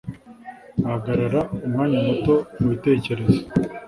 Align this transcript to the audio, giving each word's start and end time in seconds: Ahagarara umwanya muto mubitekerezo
Ahagarara 0.85 1.41
umwanya 1.65 1.99
muto 2.07 2.33
mubitekerezo 2.59 3.39